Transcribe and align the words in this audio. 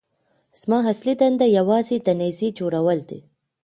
زما 0.61 0.77
اصلي 0.91 1.13
دنده 1.21 1.45
یوازې 1.57 1.95
د 2.01 2.07
نيزې 2.19 2.49
جوړول 2.59 2.99
دي. 3.09 3.19